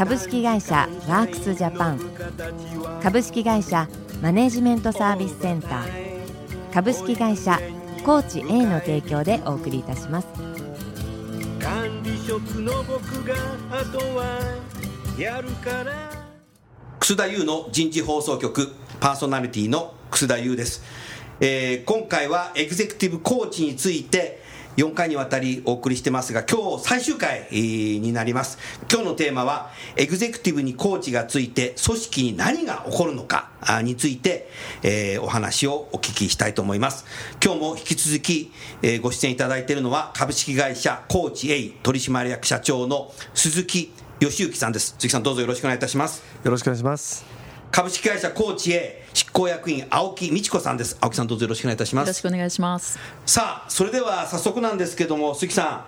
[0.00, 2.00] 株式会社ワークスジャパン。
[3.02, 3.86] 株式会社
[4.22, 6.72] マネジメントサービスセンター。
[6.72, 7.60] 株式会社
[8.02, 10.28] コーチ A の提供でお送りいたします。
[11.60, 13.34] 管理職の僕が
[13.70, 14.40] あとは
[15.18, 16.10] やるから。
[16.98, 20.82] 楠田優の人事放送局パーソナリティの楠田優です、
[21.40, 24.39] えー、今回はエグゼクティブコーチについて
[24.76, 28.58] 4回にわたりお送りしてますが、今日最終回になります。
[28.90, 33.50] 今日のテーマは、エグゼクティブにコーチがついて、組織に何が起こるのか
[33.82, 34.48] について、
[34.82, 37.04] えー、お話をお聞きしたいと思います。
[37.44, 44.94] 今日も引き続き、えー、ご出演いただいているのは、株式会社コーチ A 取締役社長の鈴木義行さんです。
[44.98, 46.22] 鈴木さんどうぞよろしくお願いいたします。
[46.44, 47.39] よろしくお願いします。
[47.70, 50.98] 株式会社コーチへ執行役員青木美智子さんです。
[51.00, 52.08] 青木さんどうぞよろしくお願いいたします。
[52.08, 52.98] よろしくお願いします。
[53.26, 55.86] さあそれでは早速なんですけども鈴木さ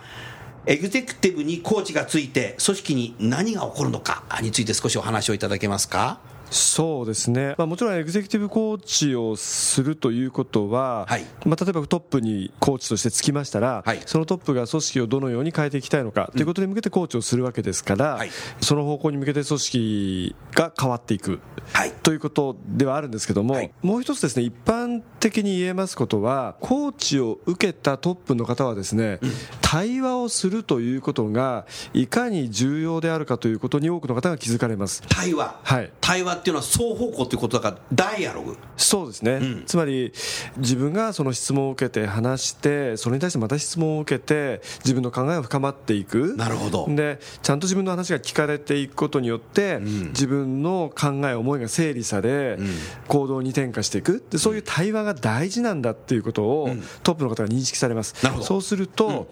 [0.67, 6.21] んエグゼクティブにコーチがついて組織に何が起こるのかについて少しお話をいただけますか？
[6.53, 18.31] そうですね、まあ、もちろんエグゼクティブコーチをするということは、はい、まあ、例えばトップにコーチとしてつきましたら、はい、そのトップが組織をどのように変えていきたいのかということに向けてコーチをするわけですから、はい、
[18.61, 21.41] その方向に向けて組織が変わっていく、
[22.03, 29.31] ということではあるんですけども、もう一つですね、一般的に言えますことは、コーチを受けたトップの方はですね、うん、
[29.61, 35.03] 対話をするということが、いかに重要であるかということに多くの方が気づかれます。
[35.09, 40.13] 対話、はい、対話っていうのは双方向ということだからダイアログそうですね、うん、つまり
[40.57, 46.35] 自分がその質問を受けて話してそれに対してまた質問を受けて自分の考えが深まっていく。
[46.37, 46.87] なるほど。
[46.89, 52.69] でちゃんと自分の話が聞かれていくことによって、うん、自分の考え思いが整理され、うん、
[53.07, 54.25] 行動に転化していく。
[54.31, 56.71] でそういう対話が大事なんだっていうことを、
[57.05, 58.15] トップの方が認識されます。
[58.41, 59.29] そうすると、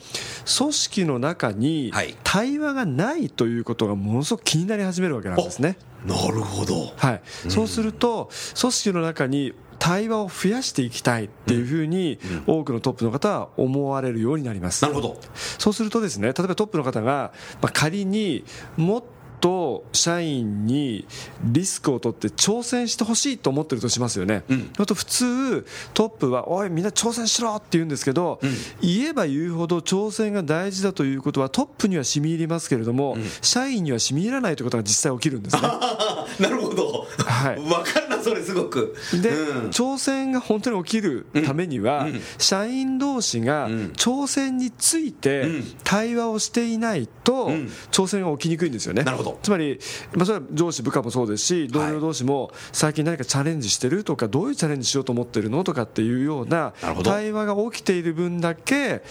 [0.59, 1.93] 組織の中に
[2.23, 5.77] 対話がないということがものすごく気になり始めるわけなんですね。
[6.05, 14.83] なるほど、はい、そうすると組織の中に対話を増やしていきたいっていうふうに多くのトップの方は思われるようになります。
[14.83, 15.19] なるほど。
[15.59, 18.45] そうするとですね、例えばトップの方が、まあ、仮に
[18.77, 19.05] もっ
[19.41, 21.07] と社員に
[21.43, 28.51] リスクを取って挑戦してほしいと思ってるとしますよね、うん、と普通トップはおいみんな挑戦しろって言うんですけど、うん、
[28.81, 35.63] 言えば言うほど挑戦が大事だということはトップには染み入りますけれども、うん、社員には染み入らないということが実際起きるんですね。
[36.39, 38.95] なるほど、はい、分かるなそれすごく。
[39.23, 39.31] で、
[39.71, 42.09] 挑戦が本当に起きるためには、
[42.39, 45.47] 社員同士が挑戦について
[45.85, 47.51] 対話をしていないと、
[47.91, 49.03] 挑戦が起きにくいんですよね。
[49.03, 49.39] なるほど。
[49.43, 49.79] つまり、
[50.15, 56.73] まあ、それは上司部下もそうですし同僚同士も最近何かチャレンジしてるとかどういうチャレンジしようと思ってるのとかっていうような
[57.05, 59.03] 対話が起きている分だけ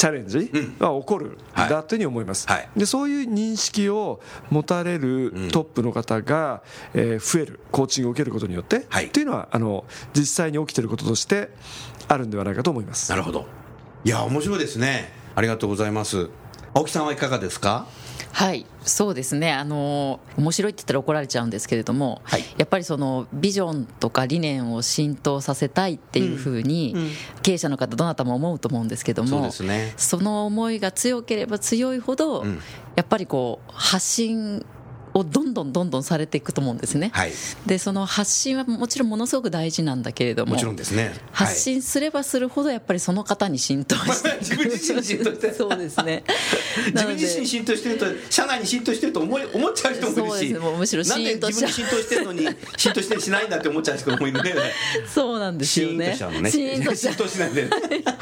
[0.00, 6.62] チャレンジが起こるんだというふうに思います、はい、でそういう認識を持たれるトップの方が、
[6.94, 9.84] えー、増えるコーチングを受けることによって、はい、というのはあの
[10.14, 11.50] 実際に起きていることとして
[12.08, 13.10] あるんではないかと思います。
[13.10, 13.44] なるほど。
[14.02, 15.12] いや面白いですね。
[15.34, 16.30] ありがとうございます。
[16.72, 17.86] 青木さんはいかがですか？
[18.32, 19.52] はいそうですね。
[19.52, 27.10] あの面白いって言ったら怒られちゃうんですけれども、はい、やっぱりそのビジョンとか理念を浸透させたいっていうふうに、うんうん、
[27.42, 32.58] 経営者の方どなたも思うと思うんですけどもそ、ね,、の思いが強ければ強いほど、うん、
[32.96, 34.64] やっぱりこう発信
[35.14, 37.32] をどんどんどんどんされていくと思うんですね、はい、
[37.66, 45.52] でその発信はもちろんものすごく大事なんだけれどももちろんですね、発信すればするほどやっぱりその方に浸透して自分自身に浸透して。
[45.52, 46.24] そうですね。
[46.92, 50.20] 自分自身に浸透してると社内に浸透してると思い思っちゃう人もいるし。
[50.20, 54.54] そうです、ね、むしろなんで自分に浸透してるのに浸透してしないんだって思っちゃう人もいるね。
[55.12, 56.16] そうなんですよね。
[56.16, 56.82] 浸
[57.16, 57.68] 透しないで。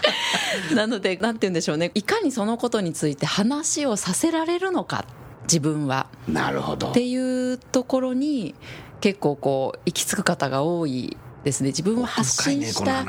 [0.75, 1.91] なのでなんて言うんでしょうね。
[1.95, 5.05] いかにそのことについて話をさせられるのか
[5.49, 6.07] 自分は。
[6.29, 6.91] なるほど。
[6.91, 8.55] っていうところに
[9.01, 11.69] 結構こう行き着く方が多いですね。
[11.69, 13.05] 自分は発信した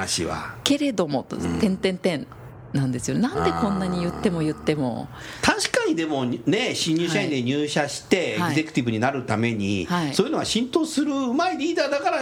[0.63, 1.25] けれども、
[1.59, 2.27] 点点点
[2.73, 3.17] なんですよ。
[3.17, 5.07] なんでこんなに言っても言っても。
[5.41, 10.05] 確かにでもね新入社員で入社してエグゼクティブになるために、はい。
[10.05, 12.19] はい、そういうのは浸透するうまいリーダーだから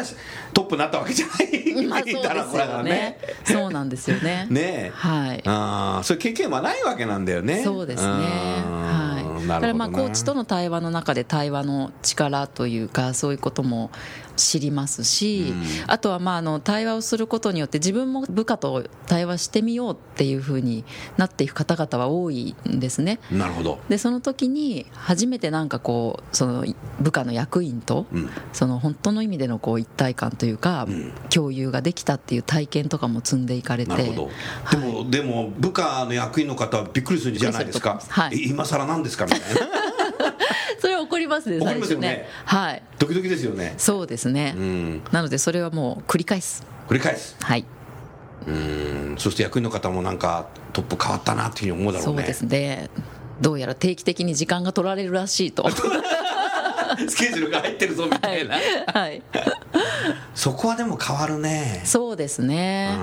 [0.53, 3.19] トップになったわけじゃない、まあ、そうですよね。
[3.43, 4.47] そうなんですよね。
[4.49, 5.41] ねはい。
[5.45, 7.61] ああそういう経験はないわけなんだよね。
[7.63, 8.09] そうですね。
[8.09, 8.86] はい
[9.55, 13.91] だからまあコーチとの対話の中で対話の力というかそういうことも
[14.37, 20.85] 知りますし、うん、あとはまああの対話をすることによって自分も部下と対話してみようっていうふうに
[21.17, 23.19] なっていく方々は多いんですね。
[23.31, 23.79] なるほど。
[23.89, 26.65] でその時に初めてなんかこうその
[27.01, 33.91] 部下の役員と、うん、その本当の意味でのこう一体感というか、うん、共有ができたっていう体験とかも積んでいかれて。
[33.91, 34.29] なるほど、
[34.63, 39.67] はい、でもでも部下の役員の方はびっくりするじゃないですか、はい、今更なんですかみたいな。
[40.79, 41.99] それは怒りますね、最初ね。
[41.99, 42.83] ねはい。
[42.99, 43.73] ドキドキですよね。
[43.77, 44.53] そうですね。
[44.55, 46.65] うん、なので、それはもう繰り返す。
[46.87, 47.35] 繰り返す。
[47.41, 47.65] はい。
[48.47, 52.21] うん、そして役員の方もなんかトップ変わったなっていうふうに思うだろうね。
[52.21, 52.89] そうですね。
[53.41, 55.69] どうやら定期的に時間が取られるらしいと。
[57.07, 59.23] スケジュールが入ってるぞみたいな、はい、はい、
[60.33, 62.95] そこはでも変わるねそうですね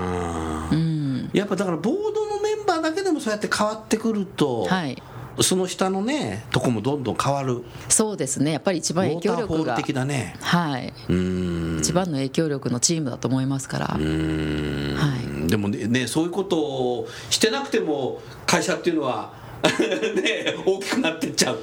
[0.71, 5.01] うん、やっぱだからボードのメンバーだけでもそうやって変わってくると、はい、
[5.41, 7.63] その下のねとこもどんどん変わる。
[7.89, 8.51] そうですね。
[8.51, 9.75] やっぱり一番影響力が。
[9.75, 10.35] 的だね。
[10.41, 10.93] はい。
[11.09, 11.77] うん。
[11.79, 13.95] 一番の影響力のチームだと思いますから。
[13.99, 14.95] うん。
[14.97, 15.15] は
[15.45, 15.47] い。
[15.47, 19.33] でもねそういうことをしてなくても会社っていうのは
[19.63, 21.59] ね大きくなってっちゃう、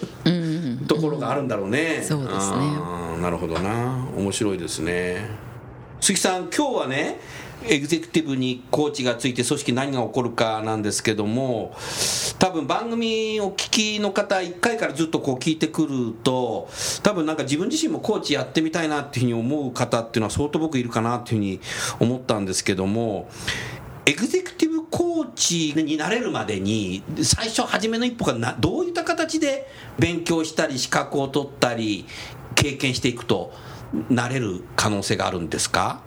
[0.87, 2.57] ところがあるんだろうね、うん、そうですね。
[3.21, 4.07] なるほどな。
[4.17, 5.29] 面白いですね。
[6.01, 7.21] 鈴木さん今日はね
[7.69, 11.75] エグゼクティブにコーチがついて組織何が起こるかなんですけども
[12.39, 16.69] 多分番組お聞きの方1回からずっとこう聞いてくると
[17.03, 21.61] 多分なんか自分自身もコーチやってみたいなっていうふうに思う方っていうのは相当僕いるかなっていうふうに
[22.01, 23.29] 思ったんですけども
[24.07, 29.69] エグゼクティブコーチになれるまでに最初初めの一歩がなどういった形で
[29.99, 32.07] 勉強したり資格を取ったり
[32.57, 33.53] 経験していくと
[34.11, 36.03] なれる可能性があるんですか？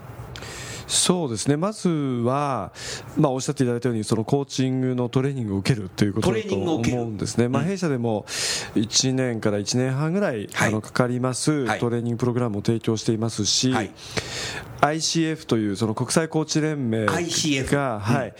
[0.87, 1.57] そうですね。
[1.57, 2.71] まずは、
[3.17, 8.25] まあ、おっしゃっていただいたようにそのコーチングのトレーニングを受けるということだと思うんですね、まあ、弊社でも
[8.75, 13.91] 1年から1年半ぐらい、あのかかりますトレーニングプログラムを提供していますし、はい、
[14.81, 17.13] ICF というその国際コーチ連盟が、
[17.99, 18.33] はい、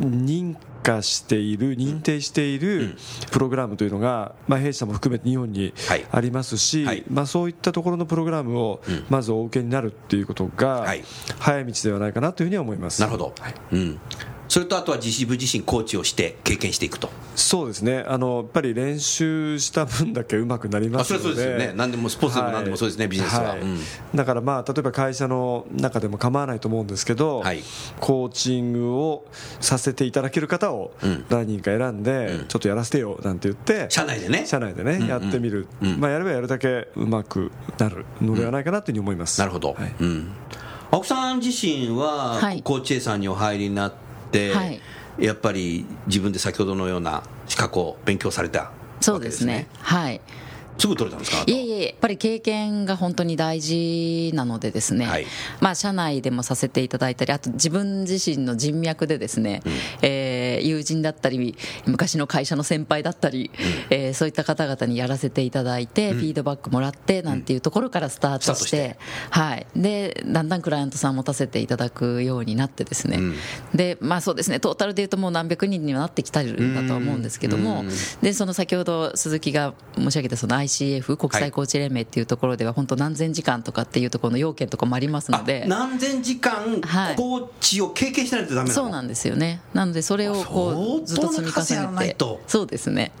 [0.00, 0.60] 認可
[1.02, 2.96] している、認定している
[3.30, 5.72] プログラムというのが、まあ、弊社も含めて日本に
[6.10, 10.86] ありますし、はい、まあ、そういったところのプログラムをまずお受けになるっていうことが、
[11.38, 13.00] 早道ではないかなというふうに思います。
[13.00, 13.54] なるほど、はい。
[13.72, 14.00] うん
[14.50, 17.08] それとあとは自分自身コーチをして経験していくと。
[17.36, 18.04] そうですね。
[18.08, 21.22] あのやっぱり練習した分だけうまくなりますので。
[21.22, 21.72] それそうですよね。
[21.76, 23.60] 何でもスポーツでも何でもそうですね、はい、ビジネスは、はい。
[23.60, 23.78] うん、
[24.12, 27.62] だからまあ例えば会社の中でも構わないと思うんですけど、はい、
[28.00, 29.24] コーチングを
[29.60, 30.94] させていただける方を
[31.28, 34.46] 何人か選んで、うん、ちょっとやらせてよなんて言って社内でね。
[34.46, 35.02] 社内でね、うん。
[35.02, 39.94] うん、やってみる、まあ、やればやるだけうまくなるのではないかなというふうに思います、なるほど、はい。
[40.00, 40.32] うん。
[40.90, 44.09] 青木さん自身は、コーチ A さんにお入りになって、
[44.52, 44.80] はい、
[45.18, 48.68] やっぱり自分で先ほどのような資格を勉強された、ね、
[49.00, 49.68] そうですね。
[49.78, 50.20] はい
[50.80, 55.26] すぐ取れたんですかいえいえやっぱり経験が本当に大事なのでですね、はい、
[55.60, 59.72] まあ社内でもさせていただいたりあと自分自身の人脈でですね、うん、
[60.02, 61.56] えー、友人だったり
[61.86, 63.50] 昔の会社の先輩だったり、
[63.90, 68.96] うん、えー、そういった方々にやらせていただいて、うん、フィードバックもらってなんていうところからスタートして,、
[69.30, 73.18] はい、でだんだんクライアントさん持たせていただくようになってですね、
[73.74, 74.60] でまあそうですね。
[74.60, 77.84] トータルでいうともう何百人にはなってきたんだとは思うんですけども、
[78.22, 85.64] でその先ほど鈴木が申し上げたその ICF 国際コーチ連盟っていうところでは本当何千時間とかっていうところの要件とかもありますので。
[85.66, 86.80] 何千時間
[87.16, 89.60] コーチを経験しないとダメなの、そうなんですよね。
[89.74, 92.38] なのでそれをこうずっと積み重ねて。
[92.46, 93.12] そうですね。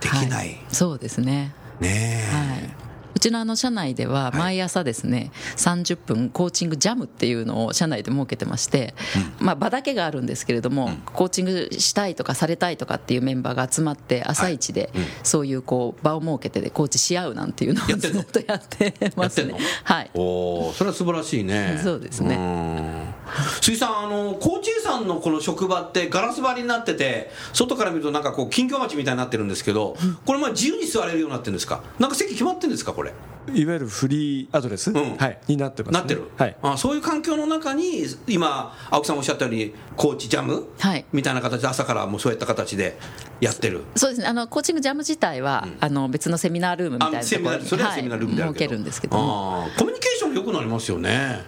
[0.00, 1.52] できない、はい、そうですね。
[1.80, 2.56] ねは
[2.86, 8.94] いうちのあの社内では毎朝ですね、はい、30分コーチングジャムっていうのを社内で設けてまして、
[9.40, 14.90] うん、まあ、場だけがあるんですけれども、うん、コーチングしたいとかされたいとかっていうメンバーが集まって朝一で
[15.22, 19.54] そういうこう場を設けてでコーチし合うなんていうのをずっとやってますね。
[19.84, 20.10] はい。
[20.14, 21.80] おそれは素晴らしいね。
[21.82, 23.10] そうですね。
[23.60, 24.69] 鈴木さんあのコーチ
[25.00, 31.82] さんのこの職場ってガラス張りになってて外から見るとなんかこう金魚鉢みたいになってるんですけどこれまあ自由に座れるようになってるんですか？
[31.98, 33.12] なんか席決まってるんですかこれ？
[33.54, 42.98] いわゆるフリーアドレス、うん、はい、になってます、ね、なってる、はい、あそういう環境の中に今青木さんおっしゃったようにコーチジャム、はい、みたいな形で朝からもうそういった形で
[43.40, 43.82] やってる。
[43.96, 44.28] そうですね。
[44.28, 49.16] あのコーチングジャム自体は、うん、あの別のセミナールームみたいなところにそれはセミナールームで、はい、設けるんですけど。
[49.16, 51.40] コミュニケーション良くなりますよね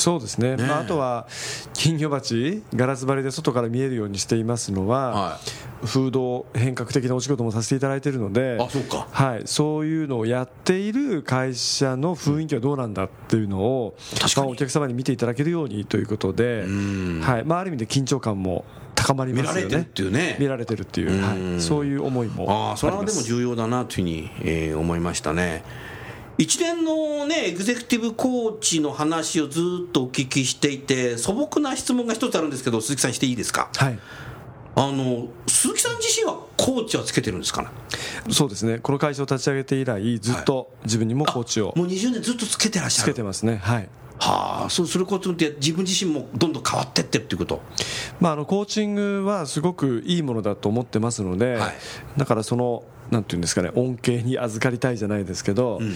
[0.00, 1.26] そうですね、ねまあ、あとは
[1.74, 5.40] 金魚鉢、ガラス張りで外から見えるようにしていますのは、は
[5.82, 13.94] い、風土変革的なお仕事もさせていただいているのであそうか、はい、そういうのをやっている会社の雰囲気はどうなんだっていうのを、
[14.36, 17.44] まあ、お客様に見ていただけるようにということで、はい。
[17.44, 18.64] まあ、ある意味で緊張感も
[18.94, 19.68] 高まりますよね。
[19.68, 20.36] 見られてるっていうね。
[20.38, 25.64] 見られてるっていう、はい、そういう思いもああそれはでも重要だなというふうに、えー、思いましたね
[26.40, 33.68] 一連のねエグゼクティブコーチの話をずっとお聞きしていて素朴な質問が一つあるんですけど鈴木さんしていいですか？
[33.76, 33.98] はい。
[34.74, 37.68] あの鈴木さん自身はコーチはつけてるんですかね？
[38.30, 38.78] そうですね。
[38.78, 43.12] この会社を立ち上げて以来ずっと自分にもコーチを、はい、もう20年ずっとつけてらっしゃる。
[43.12, 43.56] つけてますね。
[43.56, 43.88] はい。
[44.22, 47.62] はあ、そうすることって自分自身もどんどん変わってってるっていうこと、
[48.20, 51.74] まあ、あのコーチングはすごくいいものだと思ってますので、はい、
[52.18, 55.94] だからそのなんていうんですかね恩恵に預かりたいじゃないですけど、うん、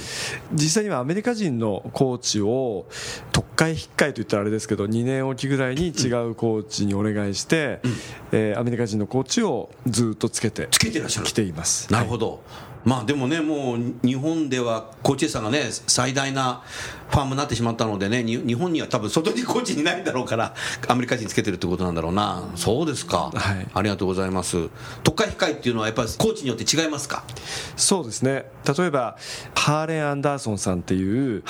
[0.53, 2.87] 実際にはアメリカ人のコーチを
[3.33, 7.93] 特会引っかいといったらあれですけど2年おきぐらいに違うコーチにお願いして、うん、
[8.33, 11.27] えー、アメリカ人のコーチをずっとつけてつけてらっしゃる。
[11.27, 11.93] 来ています。
[11.93, 12.35] なるほど、は
[12.71, 16.63] いまあでもね、もう日本ではコーチさんがね、最大な
[17.09, 20.55] ファームになってしまったのでね、日本には多分外にコーチにないんだろうから、
[20.89, 24.69] アメリカ人つけてるってことなんだろうな、そうですか、はい、ありがとうございます。
[25.03, 27.25] 特化控えっていうのは、やっぱりコーチによって違いますか？
[27.77, 29.17] そうですね、例えば、
[29.55, 31.43] ハーレン・アンダーソンさんっていう、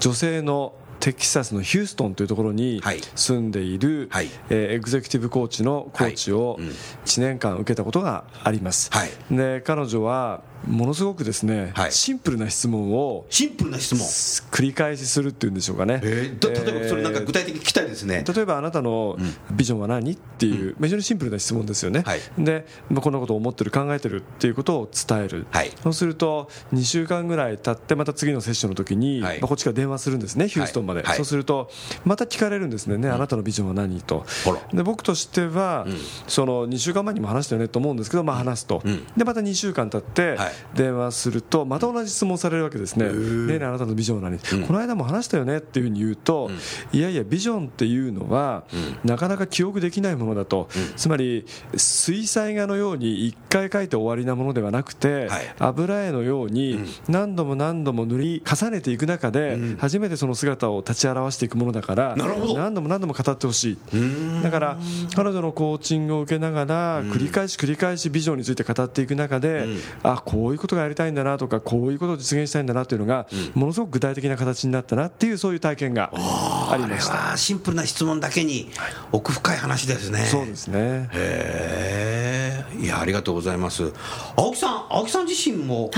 [0.00, 2.80] 女性のテキサスのヒューストンというところに
[3.16, 6.60] 住んでいる、はい、えー、エグゼクティブコーチのコーチを
[7.04, 14.06] 1年間受けたことがあります、はい、で彼女はものすごくですね、はい、シンプルな質問をシンプルな質問。
[14.50, 18.24] 繰り返しするっていうんでしょうかね、えー、例えばそれなんか具体的に聞きたいですね。
[18.26, 19.16] 例えばあなたの
[19.50, 31.70] ビジョンは何っていう、非常にシンプルな質問ですよね、はい、で、まあ、こんなことを思ってる考えてるっていうことを伝える、はい、そうすると2週間ぐらい経ってまた次のセッションの時に、はい、まあ、こっちから電話するんですねヒューストンまで、そうすると
[32.04, 34.24] また聞かれるんですねねあなたのビジョンは何と。
[34.72, 40.36] で僕としては、うん、その2週間前にも話したよねと思うんですけど、まあ、話すと、うん、でまた2週間経って
[40.74, 43.12] 電話するるとまた同じ質問されるわけですね、ね
[43.54, 46.50] えねあなたのビジョンは何、うん、この間も話したよねっていうふうに言うと、
[46.92, 56.78] うん、いやいや、ビジョンっていうのは、うん、なかなか記憶できないものだと、つまり水彩画のように1回描いて終わりなものではなくて、はい、油絵のように
[57.08, 64.42] 何度も何度も塗り重ねていく中で、初めてその姿を立ち表していくものだから、何度も何度も語ってほしい。
[64.42, 64.78] だから
[65.14, 69.66] 彼女のコーチングを受けながら繰り返し繰り返しビジョンについて語っていく中で、
[70.02, 77.36] あこういうことがやりたいんだなとかこういうことを実現したいんだなというのが、ものすごく具体的な形になったなっていうそういう体験がありました。
[77.36, 78.68] シンプルな質問だけに
[79.12, 81.08] 奥深い話ですね、そうですね。
[81.12, 83.92] へえいやありがとうございます。
[84.36, 85.92] 青木さん青木さん自身も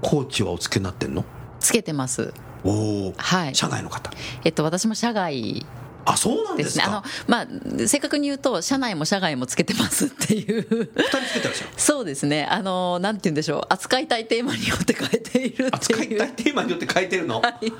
[0.00, 1.24] コーチはお付けになってんの？
[1.60, 2.34] つけてます。
[2.64, 2.70] お
[3.10, 4.10] お、はい、社外の方。
[4.42, 5.64] えっと私も社外
[6.04, 6.84] あそうなんですね。
[6.86, 7.46] あの、まあ、
[7.86, 10.62] 正確に言うと社内も社外もつけてますっていう。
[10.62, 12.44] 2人つけてらっしゃるそうですね。
[12.44, 13.66] あのなんて言うんでしょう。
[13.68, 15.68] 扱いたいテーマによって変えているっていう。
[15.72, 17.70] 扱いたいテーマによって変えてるの、はい、っ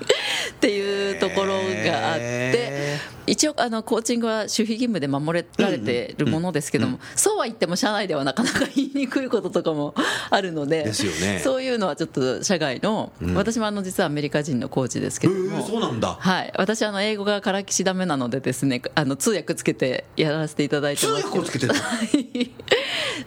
[0.60, 9.94] ていうところがあって一応あのコーチングは守秘義務で守られてるものですけども、そうは言っても社内ではなかなか言いにくいこととかも
[10.30, 15.34] あるのでそういうのはちょっと社外の、うん、私もあの実はアメリカ人のコーチですけど。
[15.34, 21.66] も、そうなんだ、はい、私あの英語がからきしだめなのでですねあの通訳つけてやらせていただいてます通訳をつけて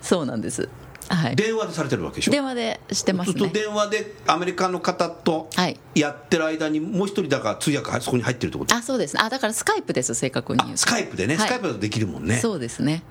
[0.01, 0.63] そうなんです。
[0.63, 0.71] はい、
[1.35, 2.31] 電話でされてるわけでしょ？
[2.31, 5.49] 電話でしてます、ね、電話でアメリカの方と
[5.95, 8.75] やってる間にもう一人だから通訳そこに入ってるってこと？
[8.75, 9.21] あそうです。
[9.21, 12.37] あだからスカイプです正確に言うスカイプでね、はい、スカイプだとできるもんね。
[12.37, 13.03] そうですね。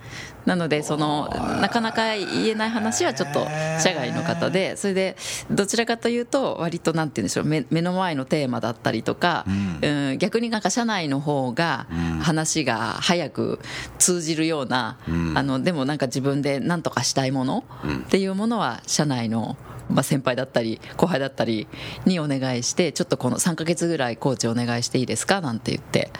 [0.45, 1.29] なのでその
[1.61, 3.45] なかなか言えない話はちょっと
[3.81, 5.17] 社外の方でそれで
[5.51, 11.89] どちらかというと割となんて言うんでしょう目目の前のテーマだったりとか、うん、うん逆になんか社内の方が
[12.23, 13.59] 話が早く
[13.99, 17.65] 通じるような、うん、あのでもなんか自分で何とかしたいもの、
[18.07, 19.57] っていうものは社内の
[19.89, 21.69] まあ、先輩だったり後輩だったり
[22.07, 25.41] にお願いしてちょっとこの3か月ぐらいコーチお願いしていいですか？
[25.41, 26.11] なんて言って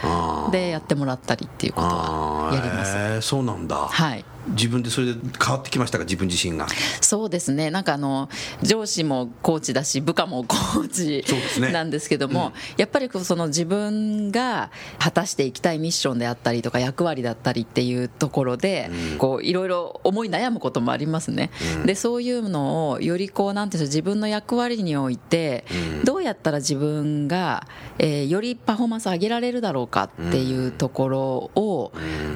[0.53, 2.95] でやってもらったりっていうことはやります。
[2.97, 3.75] えそうなんだ。
[3.75, 6.67] はい自分でそれで変わってきましたか、自分自身が。
[7.01, 8.29] そうですね、なんかあの
[8.63, 11.25] 上司もコーチだし、部下もコーチ
[11.73, 21.51] なんですけども、ねうん、やっぱりその自分が果たしていきたいミッションであったりとか、役割だったりっていうところで、こういろいろ思い悩むこともありますね、
[21.81, 25.65] うん、でそういうのをよりこう、なんていう自分の役割において、
[26.05, 27.67] どうやったら自分が、
[27.99, 31.21] えー、よりパフォーマンスを上げられるだろうかっていうところ
[31.55, 31.93] を、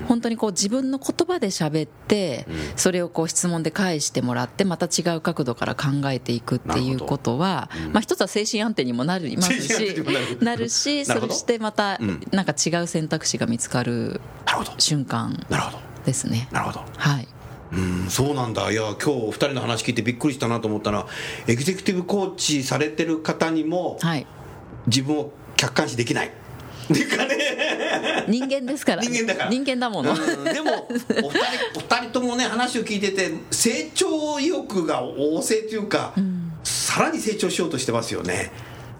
[0.08, 10.04] 本当にこう自分の言葉で喋って、ってそれをこう質問で返してもらってまた違う角度から考えていくっていうことは、まあ、一つは精神安定にもなりますし
[10.40, 10.68] なる。
[10.70, 11.98] しそしてまた
[12.32, 12.44] なん。
[12.44, 14.20] か違う選択肢が見つかる
[14.78, 15.46] 瞬間
[16.04, 16.48] ですね。
[16.50, 16.84] なるほど。
[16.96, 17.28] はい。
[17.72, 18.70] うんそうなんだ。
[18.70, 21.06] いや今日2人の話聞いてびっくりしたなと思ったのは
[21.46, 24.26] エグゼクティブコーチされてる方にも、はい、
[24.86, 26.32] 自分を客観視できない
[26.92, 28.24] っていうかね。
[28.28, 29.50] 人間ですから人間だから。
[29.50, 31.16] 人間だもの、でもお二人
[31.76, 38.52] お二人ともね話を聞いてて成長意欲が旺盛というか、うん、さらに成長しようとしてますよね。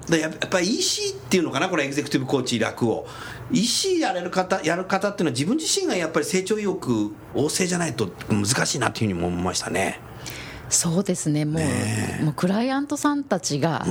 [0.09, 3.07] やっぱり EC っていうのかなこれエグゼクティブコーチ楽を
[3.53, 10.01] EC やれる方やる方っていうのは自分自身がやっぱり成長意欲旺盛じゃないと難しいなっていうふうにも思いましたね
[10.71, 11.45] そうですね。
[11.45, 13.85] もうねもうクライアントさんたちが、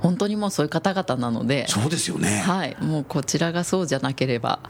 [0.00, 1.66] 本当にもうそういう方々なので。
[1.68, 2.28] そうですよね。
[2.40, 2.76] はい。
[2.80, 4.60] もうこちらがそうじゃなければ。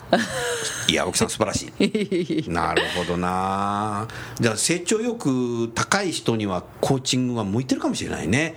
[0.88, 2.48] いや奥さん素晴らしい。
[2.52, 4.06] なるほどな。
[4.38, 8.54] じゃあ成長欲高い人にはコーチングは向いてるかもしれないね。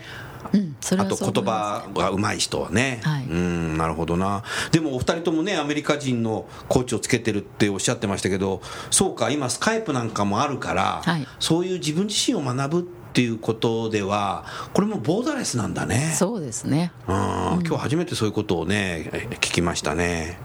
[0.54, 4.44] うん、あと言葉がうまい人はね、はい、うんなるほどな。
[4.72, 8.62] でもお二人ともねアメリカ人のコーチをつけてるっておっしゃってましたけど
[8.92, 14.46] そうか今スカイプなんかもあるから、はい、そういう自分自身を学ぶっていうことでは
[14.76, 16.14] これもボーダレスなんだね。
[16.16, 19.10] そうですね、うん、今日初めてそういうことをね
[19.42, 20.38] 聞きましたね。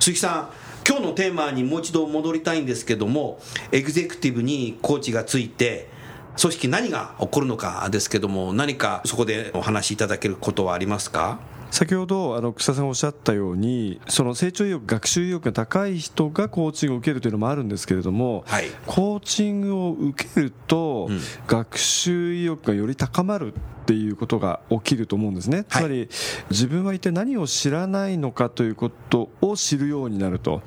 [0.00, 0.50] 鈴木さん
[0.84, 3.38] 今日のテーマにもう一度戻りたいんですけども
[3.70, 5.88] エグゼクティブにコーチがついて
[6.36, 11.38] 組織何が起こるのかですけども何かそこでお話しいただけることはありますか？
[11.74, 21.10] 先ほどあの草さんがおっしゃったようにその成長意欲学習意欲が高い人がコーチングを受けるというのもあるんですけれども、はい、コーチングを受けると、
[21.48, 23.54] 学習意欲がより高まる
[23.84, 26.08] っていうことが起きると思うんですね、つまり
[26.48, 30.62] 自分は一体何を知らないのかということを知るようになると。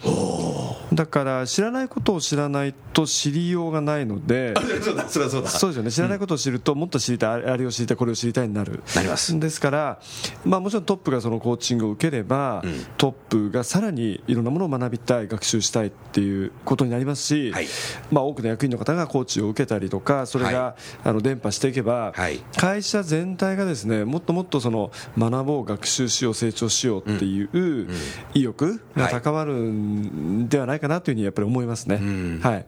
[0.94, 5.50] だから知らないことを知らないと知りようがないので そうだそそうだ。
[5.50, 5.92] そうですよね。
[5.92, 8.84] 知らないことを知るともっと知りたいあれを知りたいこれを知りたいになる。
[8.96, 9.38] なります。
[9.40, 10.00] ですから、
[10.46, 17.68] まあ、もちろんトップがそのコーチングを受ければ、うん、トップがさらにいろんなものを学びたい学習したいっていうことになりますし、はい、
[18.12, 20.76] まあ、多くの役員の方がコーチを受けたりとかそれが、は
[21.06, 27.88] い、あの伝播していけば、はい、会社全体がですねもっともっとその学ぼう学習しよう成長しようっていう
[28.34, 32.00] 意欲が高まるんではないかなというふうにやっぱり思いますね。
[32.42, 32.66] はい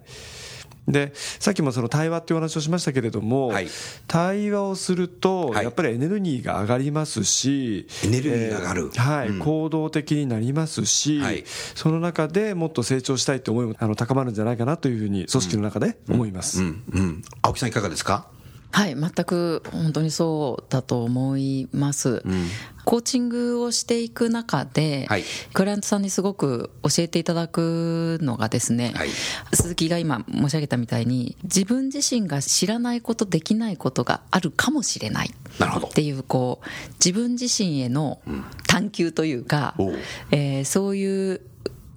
[0.87, 3.67] でさっきもその対話っていう話をしましたけれども、はい、
[4.07, 18.27] 対話をすると、やっぱりエネルギーが上がりますし、エネルギーが上がる、えー、はい、うん、行動的になりますし、はい、その中でもっと成長したいって思いもあの高まるんじゃないかなというふうに、組織の中で思います、うんうん、うん、青木さん、いかがですか？
[18.71, 22.45] はい全く本当にそうだと思います、うん、
[22.89, 25.23] コーチングをしていく中で、はい、
[25.54, 29.10] クライアントさんにすごく教えていただくのがですね、はい、
[29.54, 35.30] 鈴木が今申し上げたみたいに自分自身が知らないことできないことがあるかもしれない。
[35.30, 38.21] っていうこう自分自身への
[38.67, 39.84] 探求というか、う。
[39.84, 39.95] ん、
[40.32, 41.41] えー、そういう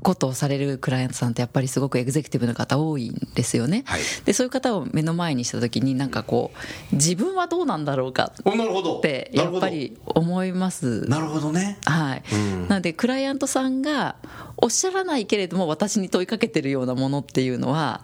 [0.03, 6.51] ことをされるクライアントさんってやっぱりすごくエグゼクティブな方多いんですよね、はい、でそういう方を目の前にした時になんかこ
[6.93, 11.09] う自分はどうなんだろうかってやっぱり思います。
[11.09, 11.79] なるほどね。
[11.85, 14.17] はい、うん、なのでクライアントさんが
[14.57, 18.03] おっしゃらないけれども私に問いかけてるようなものっていうのは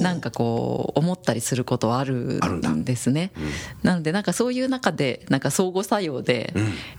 [0.00, 3.50] なんかこう思ったりすることはあるんですね、うん、
[3.82, 6.52] なのでなんかそういう中でなんか相互作用で、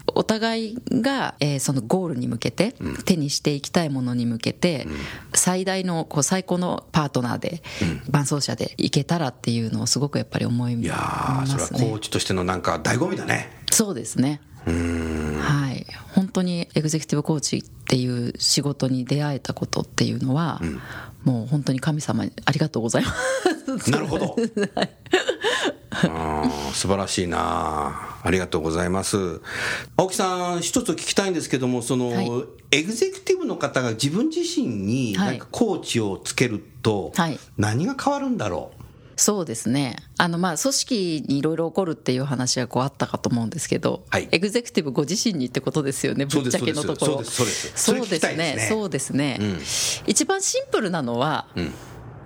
[0.07, 4.38] お互いが、えー、そのゴールに向けて、手にしていきたいものに向けて、
[5.33, 7.61] 最大のこう最高のパートナーで、
[8.09, 13.51] 伴走者でいけたらっていうのをすごくやっぱり思います、ね、いやそれはコーチとしてのなんか醍醐味だね。
[13.71, 14.41] そうですね。
[14.65, 15.85] はい。
[16.13, 20.81] 本当にエグゼクティブコーチっていう仕事に出会えたことっていうのは、うん、
[21.23, 23.91] もう本当に神様にありがとうございます。
[23.91, 24.35] なるほど、
[24.75, 24.89] はい。
[26.73, 29.41] 素晴らしいなありがとうございます。
[29.97, 32.31] 青木さん一つ聞きたいんですけどもその、はい、
[32.71, 37.13] エグゼクティブの方が自分自身に何かコーチをつけると、
[37.57, 38.83] 何が変わるんだろう、
[39.19, 39.97] そうですね。
[40.17, 47.23] あのまあ組織にいろいろ起こるっていう話はこうあったかと思うんですけど、はい、エグゼクティブご自身にってことですよねぶっちゃけのところ。
[47.23, 48.67] そうですそうですね。
[48.69, 49.59] そうですね、うん、
[50.07, 51.73] 一番シンプルなのは、うん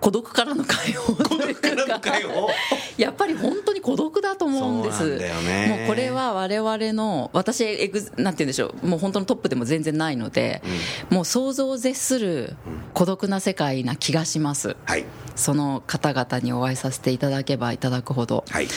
[0.04, 1.16] 孤独からの解放。
[1.16, 2.50] 孤独からの解放？
[2.98, 5.04] やっぱり本当に孤独だと思うんです。
[5.04, 10.62] もうこれは我々の私エグなんて言うんでしょうもう本当のトップでも全然ないので、
[11.10, 12.58] うん、もう想像を絶する
[12.94, 18.68] 孤独な世界な気がします、はい、その方々にお会いさせていただけばいただくほど、はい、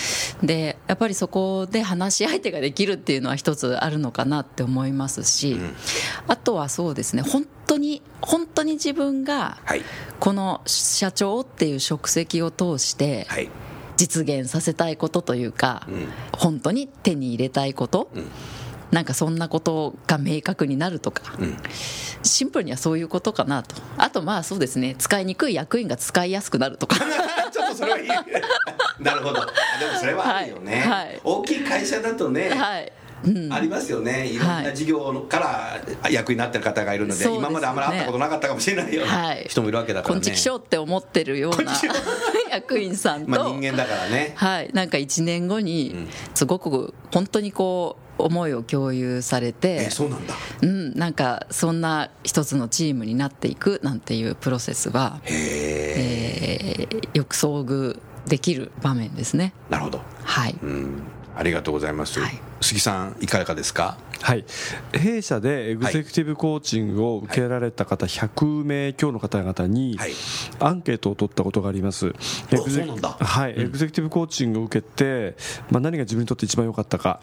[0.43, 5.75] でやっぱりそこで話し相手ができるっていうのは一つあるのかなって思いますし、うん、
[6.29, 9.59] あとはそうですね本当に本当に自分が
[10.21, 13.27] この社長っていう職責を通して
[13.97, 15.87] 実現させたいことというか、
[16.33, 18.09] 本当に手に入れたいこと、
[18.91, 21.23] なんかそんなことが明確になるとか、
[22.23, 23.75] シンプルにはそういうことかなと。
[23.99, 26.97] あとまあそうですね使いにくい役員が使いやすくなるとか。
[27.53, 28.09] ちょっとそれはいい。
[29.01, 29.35] なるほど。
[29.35, 30.89] でもそれはあるよね、はい。
[30.89, 32.93] はい、大きい会社だとね、はい
[33.51, 34.39] ありますよね、い。
[34.39, 35.39] ろんな事業か
[36.03, 40.21] ら役になってる方がいるので、はい、今まであまり会ったことなかったかもしれないような人もいるわけだからね。
[40.21, 41.73] こんちきしょうって思ってるような
[42.51, 59.53] 役員さんと、まあ、人間だからね、はい、なんか1年後に、すごく本当にこう、思いを共有されてそうなんだ、うん、なんかそんな一つのチームになっていくなんていうプロセスは、えー、よく遭遇できる場面ですね。
[59.71, 60.01] なるほど。
[60.25, 61.03] はい、うん。
[61.37, 63.99] ありがとうございます、はい、杉さんいかがですか？
[64.23, 64.45] はい。
[64.93, 69.99] 弊社でエグゼクティブコーチングを受けられた方100名強の方々に
[70.59, 72.15] アンケートを取ったことがあります、
[72.51, 75.37] エグゼはい、エグゼクティブコーチングを受けて、
[75.71, 77.21] まあ、何が自分にとって一番良かったか。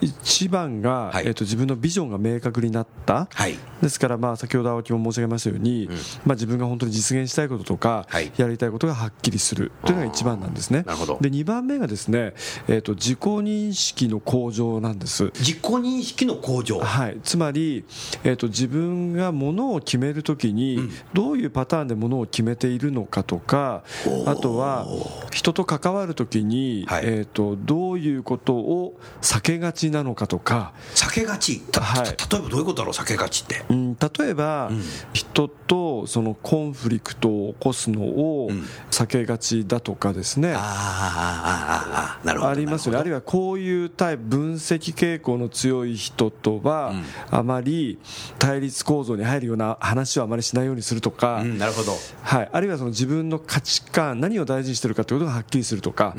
[0.00, 10.82] 一番が、はい、えー、と自分のビジョンが明確になった、はい、ですからまあ先ほど青木も申し上げましたように、うん、まあ、自分が本当に実現したいこととか、はい、やりたいことがはっきりするというのが一番なんですね。
[10.82, 11.18] なるほど。
[11.20, 12.34] で2番目がですね、
[12.68, 15.24] えー、と自己認識の向上なんです。
[15.34, 16.78] 自己認識の向上。
[16.78, 17.84] はい、つまり、
[18.24, 23.84] えーと、自分がものを決めるときに、どういうパターンでものを決めているのかとか、
[24.26, 24.86] あとは
[25.30, 30.72] 人と関わるときに、はい、えーと、どういうことを避けがちなのかとか。
[30.94, 38.50] 避けがち、はい、例えばどういうことだろう避けがちって、うん、例えば、うん、人とそのコンフリクトを起こすのを
[38.90, 42.98] 避けがちだとかですね、うん、あありますよね。
[42.98, 46.92] あるいはこういうタイプ分析傾向の強い人とは、
[47.30, 47.98] あまり
[48.38, 56.14] 対立構造に入るような話をあまりしないようにするとか、なるほど、はい、あるいはその自分の価値観何を大事にしてるかということがはっきりするとか、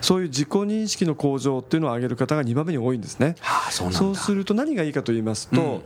[0.00, 3.36] そういう自己認識の向上っていうのを挙げる方が2番目に多いんですね。
[3.40, 5.82] はあ、そうそうすると何がいいかと言いますと、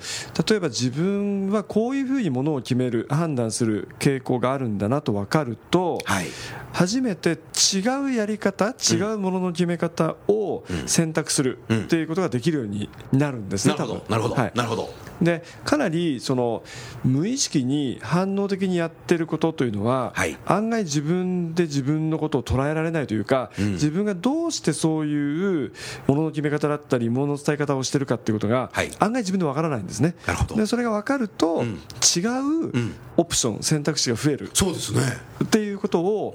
[0.49, 1.18] 例えば自分
[1.51, 6.27] はこういうふうにものを決める判断する傾向があるんだなと分かると、はい、
[6.73, 7.39] 初めて
[7.75, 14.05] 違うやり方違うものの決め方を選択するっていうことができるようになるんですね、なるほど。
[14.09, 16.63] なるほど、はい、なるほどでかなりその
[17.05, 25.73] 無意識に反応的にやってることというのは、はい、案外自分で自分のことを捉えられないというか、うん、自分がどうしてそういう
[26.07, 30.15] ものの決め方だったりものの伝え方をしてるかっていうことが、はい、案外自分でわからないんですね。
[30.27, 30.57] なるほど。
[30.57, 34.51] でそれが分かると、うん、違うオプション選択肢が増える。
[34.55, 35.01] そうですね。
[35.45, 36.35] っていうことを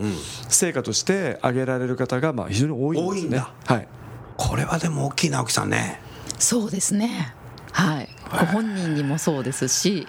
[0.49, 3.45] 成果として挙げられる方がまあ非常に多いんですね。
[3.65, 3.87] はい、
[4.37, 6.01] これはでも大きい直樹さんね。
[6.39, 7.35] そうですね
[7.73, 8.09] はい。
[8.31, 10.07] ご本人にもそうですし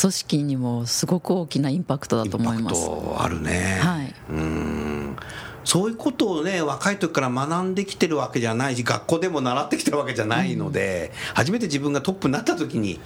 [0.00, 2.88] 組織にもすごく大きなインパクトだと思います。
[3.18, 3.78] あるね。
[3.80, 4.14] はい。
[4.30, 5.16] うん。
[5.64, 12.98] そういうことをね若い時から学んできてるわけじゃないし学校でも習ってきてるわけじゃないので、うん、初めて自分がトップになった時に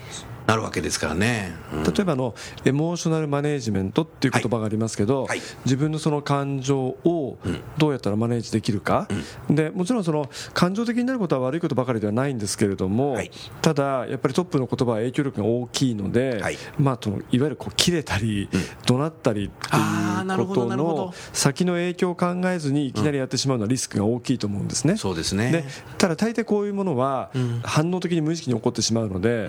[0.47, 5.29] なるわけですからね、うん、例えばのエモーショナルマネジメントっていう言葉がありますけど、はい。
[5.29, 7.39] はい、自分のその感情を
[7.79, 9.09] どうやったらマネージできるか、
[9.49, 13.31] うん、でもちろんその感情的になることは悪いことばかりではないんですけれども、はい、
[13.63, 16.43] ただやっぱりトップの言葉は影響力が大きいので、
[16.79, 24.97] まあ、そのいわゆるこう切れたり、うん、怒鳴ったりっていうことの先の影響を考えずにいきなりやってしまうのはリスクが大きいと思うんですね。
[24.97, 25.51] そうですね。
[25.51, 25.65] で
[25.99, 27.31] ただ大抵こういうものは
[27.63, 29.49] 反応的に無意識に起こってしまうので,、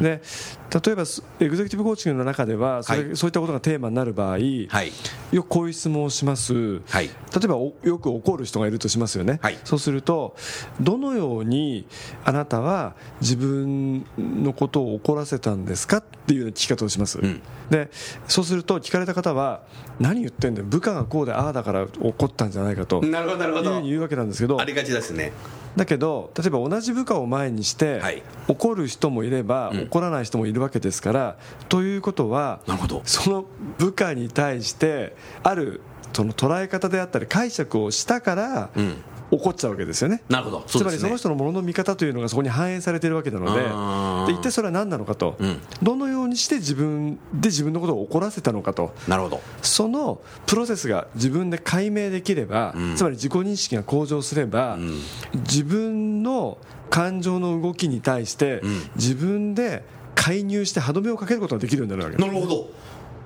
[0.00, 0.22] で
[0.70, 1.04] 例えば
[1.40, 4.92] エグゼクティブコーチングの中ではそれ、はい、そういったことがテーマになる場合、はい、
[5.32, 7.12] よくこういう質問をします、はい、例
[7.44, 10.36] えばよく怒る人がいるとしますよね、そうすると
[10.80, 11.86] どのように
[12.24, 17.90] あなたは自分のことを怒らせたんですかっていう聞き方をします、うん、で
[18.26, 19.62] そうすると聞かれた方は
[19.98, 20.66] 何言ってんだよ。
[20.68, 23.82] 部下がこうでああだから怒ったんじゃないかとなるほどなるほど。
[23.82, 25.32] 言うわけなんですけどありがちですね
[25.76, 31.36] だけど例えば同じ部下を前にして、はい、怒る人もいれば、うん、怒らない人もいるわけですから
[31.68, 32.60] ということは
[33.04, 33.44] その
[33.78, 35.80] 部下に対してある
[36.12, 38.96] その捉え方であったり解釈をしたから、うん、
[39.30, 40.22] 起こっちゃうわけですよね。
[40.28, 49.40] なるほど、ね、つまりその人のものの見方というのがそこに反映されているわけなので、で一体それは何なのかと、うん、どのようにして自分で自分のことを怒らせたのかと、なるほど。
[49.62, 55.00] そのプロセスが自分で解明できれば、うん、つまり自己認識が向上すれば、うん、
[55.34, 56.58] 自分の
[56.90, 58.62] 感情の動きに対して、
[58.96, 62.16] 自分で介入して歯止めをかけることができるようになるわけ。
[62.16, 62.70] なるほど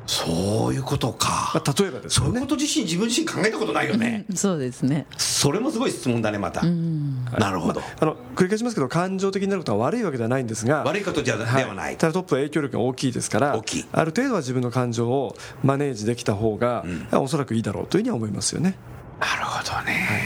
[0.07, 2.27] そういうことか、まあ、例えばですね。
[2.27, 4.25] そういうこと自身自分自身考えたことないよね。
[4.35, 5.07] そうですね。
[5.17, 11.97] それもすごい質問だねまた、なるほど、まあ、あの繰り返しますけど感情的になることは悪いわけではないんですが悪いことじゃ、はい、ではない。
[11.97, 13.85] ただトップは影響力が大きいですから大きい。
[13.93, 18.77] ある程度は自分の感情をマネージできた方が、うん、おそらくいいだろうというふうには思いますよね。
[19.21, 20.21] なるほどね、はい、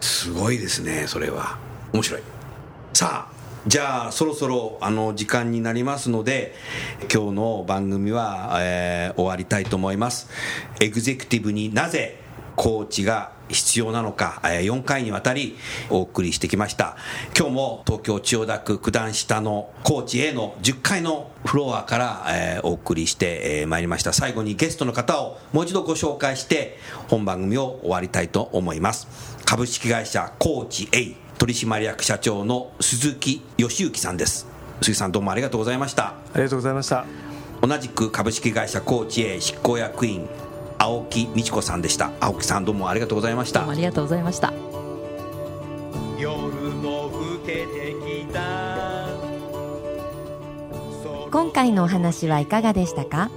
[0.00, 1.58] すごいですねそれは。
[1.92, 2.22] 面白い。
[2.92, 3.37] さあ
[3.68, 6.54] じゃあそろそろあの時間になりますので
[7.12, 10.30] 今日の番組は、えー、終わりたいと思います
[10.80, 12.18] エグゼクティブになぜ
[12.56, 15.56] コーチが必要なのか、4回にわたり
[15.90, 16.96] お送りしてきました。
[17.38, 24.12] 今日も東京千代田区九段下のコーチ A の10階のフロアから、お送りしてまいりました。
[24.12, 26.78] 最後にゲストの方をもう一度ご紹介して
[27.08, 29.06] 本番組を終わりたいと思います。
[29.44, 34.46] 株式会社コーチ A 取締役社長の鈴木義之さんです。
[34.80, 36.08] 鈴木さんどうもありがとうございました。
[36.08, 37.06] ありがとうございました。
[37.60, 40.28] 同じく株式会社コーチ A 執行役員
[40.78, 44.52] 青木美智子さんでした青木さんどうもありがとうございましたありがとうございました
[46.16, 47.96] 夜も更けて
[48.26, 49.08] きた
[51.32, 53.28] 今回のお話はいかがでしたか？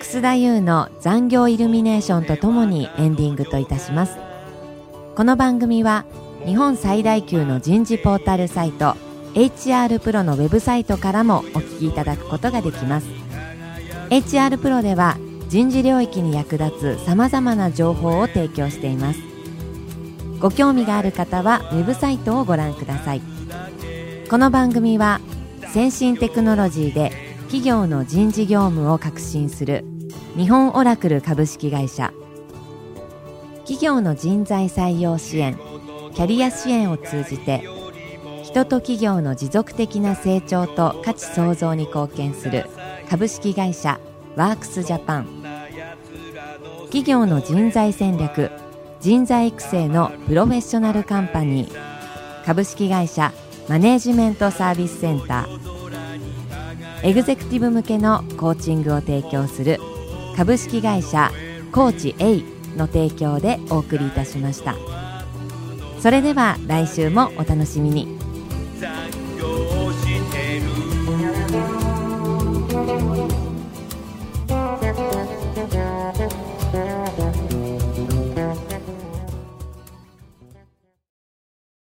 [0.00, 4.16] 楠田優の残業イルミネーションとともにエンディングといたします
[5.14, 6.04] この番組は
[6.48, 8.96] 日本最大級の人事ポータルサイト
[9.34, 13.06] HR プロのウェブサイトからもお聞きいただくことができます。
[14.08, 15.18] HR プロでは
[15.50, 19.20] 人事領域に役立つさまざまな情報を提供しています。
[20.40, 23.20] ご興味がある方はウェブサイトをご覧ください。
[24.30, 25.20] この番組は
[25.74, 29.84] 先進テクノロジーで企業の人事業務を革新する
[30.34, 32.10] 日本オラクル株式会社。
[33.64, 35.58] 企業の人材採用支援
[36.14, 37.64] キャリア支援を通じて
[38.42, 42.64] 人と企業の持続的な成長と価値創造に貢献する
[43.10, 44.00] 株式会社
[44.36, 45.26] ワークスジャパン。
[46.84, 48.50] 企業の人材戦略
[49.00, 52.44] 人材育成のプロフェッショナルカンパニー。
[52.46, 53.32] 株式会社
[53.68, 57.06] マネージメントサービスセンター。
[57.06, 59.78] エグゼクティブ向けのコーチングを提供する
[60.36, 61.30] 株式会社
[61.70, 62.42] コーチ A
[62.76, 64.97] の提供でお送りいたしました。
[66.00, 68.18] それでは来週もお楽しみに。